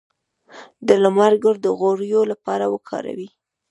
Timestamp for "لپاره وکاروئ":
2.31-3.29